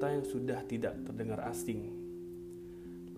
[0.00, 1.92] kata yang sudah tidak terdengar asing.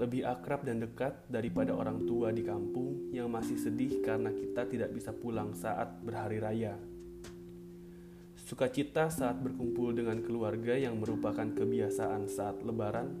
[0.00, 4.88] Lebih akrab dan dekat daripada orang tua di kampung yang masih sedih karena kita tidak
[4.88, 6.80] bisa pulang saat berhari raya.
[8.32, 13.12] Sukacita saat berkumpul dengan keluarga yang merupakan kebiasaan saat lebaran,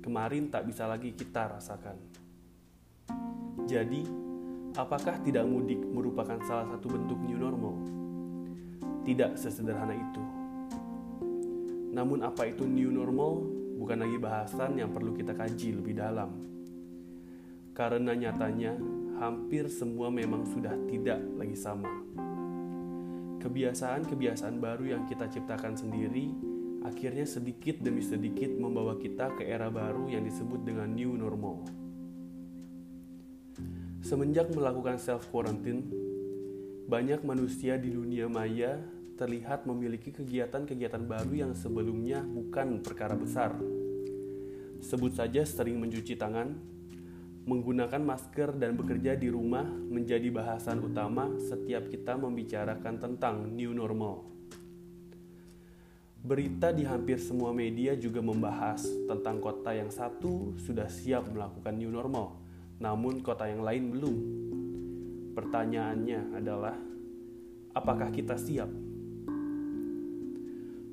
[0.00, 2.00] kemarin tak bisa lagi kita rasakan.
[3.68, 4.08] Jadi,
[4.72, 7.76] apakah tidak mudik merupakan salah satu bentuk new normal?
[9.04, 10.41] Tidak sesederhana itu.
[11.92, 13.44] Namun apa itu new normal
[13.76, 16.32] bukan lagi bahasan yang perlu kita kaji lebih dalam.
[17.76, 18.76] Karena nyatanya
[19.20, 21.88] hampir semua memang sudah tidak lagi sama.
[23.44, 26.32] Kebiasaan-kebiasaan baru yang kita ciptakan sendiri
[26.82, 31.62] akhirnya sedikit demi sedikit membawa kita ke era baru yang disebut dengan new normal.
[34.02, 35.86] Semenjak melakukan self quarantine,
[36.90, 38.82] banyak manusia di dunia maya
[39.22, 43.54] terlihat memiliki kegiatan-kegiatan baru yang sebelumnya bukan perkara besar.
[44.82, 46.58] Sebut saja sering mencuci tangan,
[47.46, 54.26] menggunakan masker dan bekerja di rumah menjadi bahasan utama setiap kita membicarakan tentang new normal.
[56.18, 61.94] Berita di hampir semua media juga membahas tentang kota yang satu sudah siap melakukan new
[61.94, 62.42] normal,
[62.82, 64.16] namun kota yang lain belum.
[65.38, 66.74] Pertanyaannya adalah,
[67.70, 68.91] apakah kita siap?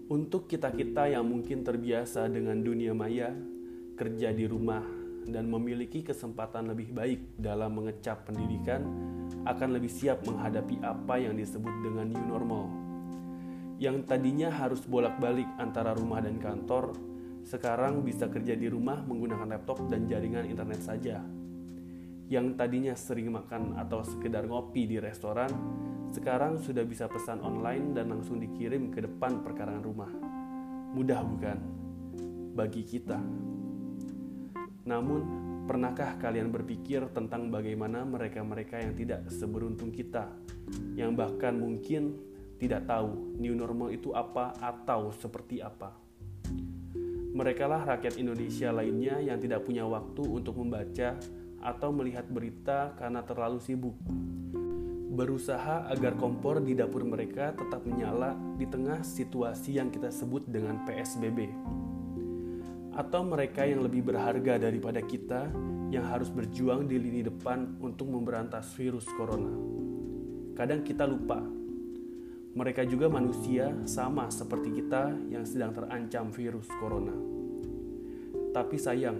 [0.09, 3.29] Untuk kita-kita yang mungkin terbiasa dengan dunia maya,
[3.93, 4.81] kerja di rumah,
[5.29, 8.81] dan memiliki kesempatan lebih baik dalam mengecap pendidikan,
[9.45, 12.65] akan lebih siap menghadapi apa yang disebut dengan new normal.
[13.77, 16.97] Yang tadinya harus bolak-balik antara rumah dan kantor,
[17.45, 21.21] sekarang bisa kerja di rumah menggunakan laptop dan jaringan internet saja.
[22.25, 25.53] Yang tadinya sering makan atau sekedar ngopi di restoran,
[26.09, 30.11] sekarang sudah bisa pesan online dan langsung dikirim ke depan perkarangan rumah.
[30.97, 31.57] Mudah bukan?
[32.57, 33.21] Bagi kita.
[34.89, 35.21] Namun,
[35.69, 40.33] pernahkah kalian berpikir tentang bagaimana mereka-mereka yang tidak seberuntung kita,
[40.97, 42.17] yang bahkan mungkin
[42.57, 45.93] tidak tahu new normal itu apa atau seperti apa?
[47.29, 51.21] Mereka lah rakyat Indonesia lainnya yang tidak punya waktu untuk membaca
[51.61, 53.93] atau melihat berita karena terlalu sibuk
[55.09, 60.85] berusaha agar kompor di dapur mereka tetap menyala di tengah situasi yang kita sebut dengan
[60.85, 61.49] PSBB.
[62.93, 65.49] Atau mereka yang lebih berharga daripada kita
[65.89, 69.49] yang harus berjuang di lini depan untuk memberantas virus corona.
[70.53, 71.41] Kadang kita lupa,
[72.53, 77.15] mereka juga manusia sama seperti kita yang sedang terancam virus corona.
[78.53, 79.17] Tapi sayang,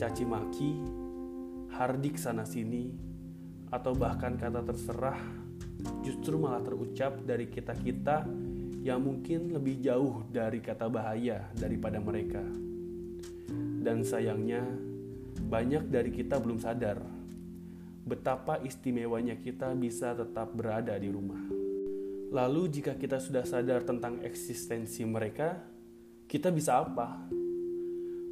[0.00, 0.72] caci maki,
[1.76, 3.09] hardik sana sini,
[3.70, 5.18] atau bahkan kata terserah
[6.02, 8.26] justru malah terucap dari kita-kita
[8.82, 12.42] yang mungkin lebih jauh dari kata bahaya daripada mereka.
[13.80, 14.66] Dan sayangnya,
[15.40, 17.00] banyak dari kita belum sadar
[18.00, 21.40] betapa istimewanya kita bisa tetap berada di rumah.
[22.30, 25.60] Lalu, jika kita sudah sadar tentang eksistensi mereka,
[26.26, 27.26] kita bisa apa?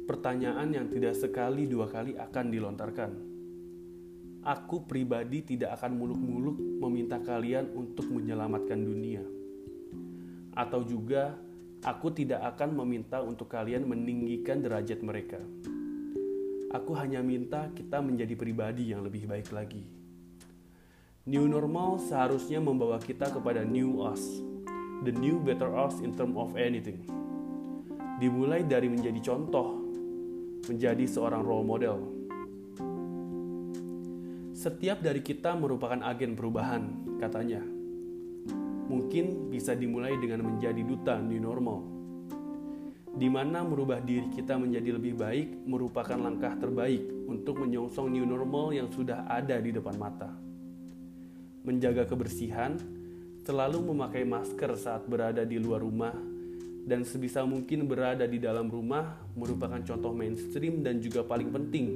[0.07, 3.28] Pertanyaan yang tidak sekali dua kali akan dilontarkan
[4.49, 9.21] Aku pribadi tidak akan muluk-muluk meminta kalian untuk menyelamatkan dunia.
[10.57, 11.37] Atau juga,
[11.85, 15.37] aku tidak akan meminta untuk kalian meninggikan derajat mereka.
[16.73, 19.85] Aku hanya minta kita menjadi pribadi yang lebih baik lagi.
[21.29, 24.41] New normal seharusnya membawa kita kepada new us,
[25.05, 27.05] the new better us in term of anything.
[28.17, 29.77] Dimulai dari menjadi contoh,
[30.65, 32.18] menjadi seorang role model,
[34.59, 37.63] setiap dari kita merupakan agen perubahan, katanya.
[38.91, 41.79] Mungkin bisa dimulai dengan menjadi duta new normal,
[43.15, 48.75] di mana merubah diri kita menjadi lebih baik merupakan langkah terbaik untuk menyongsong new normal
[48.75, 50.27] yang sudah ada di depan mata.
[51.63, 52.75] Menjaga kebersihan,
[53.47, 56.11] selalu memakai masker saat berada di luar rumah,
[56.83, 61.95] dan sebisa mungkin berada di dalam rumah merupakan contoh mainstream dan juga paling penting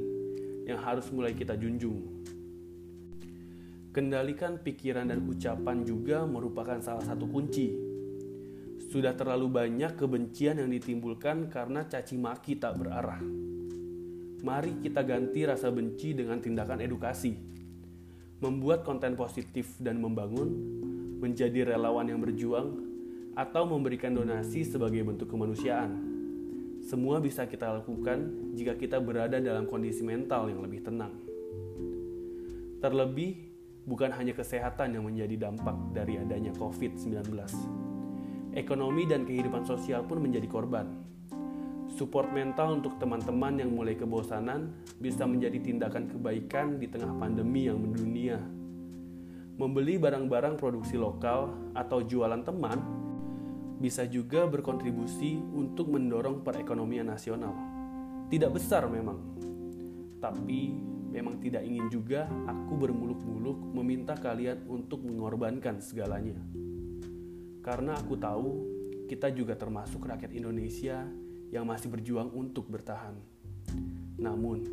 [0.63, 2.24] yang harus mulai kita junjung.
[3.94, 7.69] Kendalikan pikiran dan ucapan juga merupakan salah satu kunci.
[8.90, 13.22] Sudah terlalu banyak kebencian yang ditimbulkan karena caci maki tak berarah.
[14.42, 17.38] Mari kita ganti rasa benci dengan tindakan edukasi.
[18.42, 20.50] Membuat konten positif dan membangun,
[21.22, 22.74] menjadi relawan yang berjuang,
[23.38, 26.01] atau memberikan donasi sebagai bentuk kemanusiaan.
[26.81, 31.13] Semua bisa kita lakukan jika kita berada dalam kondisi mental yang lebih tenang.
[32.81, 33.52] Terlebih,
[33.83, 37.27] bukan hanya kesehatan yang menjadi dampak dari adanya COVID-19.
[38.53, 40.88] Ekonomi dan kehidupan sosial pun menjadi korban.
[41.94, 47.77] Support mental untuk teman-teman yang mulai kebosanan bisa menjadi tindakan kebaikan di tengah pandemi yang
[47.77, 48.39] mendunia.
[49.53, 52.80] Membeli barang-barang produksi lokal atau jualan teman
[53.77, 57.53] bisa juga berkontribusi untuk mendorong perekonomian nasional.
[58.31, 59.19] Tidak besar memang,
[60.18, 60.74] tapi
[61.13, 66.42] memang tidak ingin juga aku bermuluk-muluk meminta kalian untuk mengorbankan segalanya.
[67.62, 68.50] Karena aku tahu
[69.06, 71.06] kita juga termasuk rakyat Indonesia
[71.54, 73.13] yang masih berjuang untuk bertahan.
[74.18, 74.65] Namun,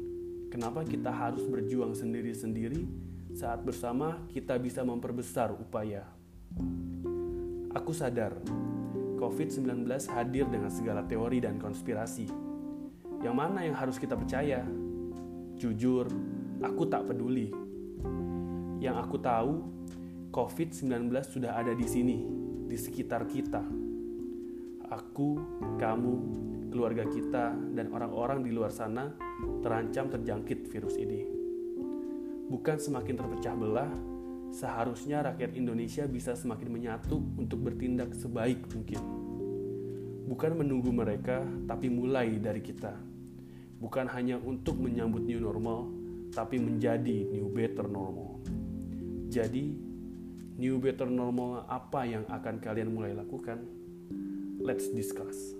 [0.48, 2.88] kenapa kita harus berjuang sendiri-sendiri
[3.36, 6.08] saat bersama kita bisa memperbesar upaya?
[7.76, 8.34] Aku sadar,
[9.20, 12.26] COVID-19 hadir dengan segala teori dan konspirasi.
[13.20, 14.64] Yang mana yang harus kita percaya?
[15.60, 16.08] Jujur,
[16.64, 17.52] aku tak peduli.
[18.80, 19.60] Yang aku tahu,
[20.32, 22.24] COVID-19 sudah ada di sini,
[22.64, 23.60] di sekitar kita.
[24.88, 25.36] Aku,
[25.76, 26.14] kamu,
[26.72, 29.12] keluarga kita, dan orang-orang di luar sana
[29.60, 31.28] terancam terjangkit virus ini.
[32.48, 33.92] Bukan semakin terpecah belah,
[34.56, 39.00] seharusnya rakyat Indonesia bisa semakin menyatu untuk bertindak sebaik mungkin.
[40.24, 43.09] Bukan menunggu mereka, tapi mulai dari kita.
[43.80, 45.88] Bukan hanya untuk menyambut new normal,
[46.30, 48.44] tapi menjadi new better normal.
[49.32, 49.72] Jadi,
[50.60, 53.64] new better normal apa yang akan kalian mulai lakukan?
[54.60, 55.59] Let's discuss.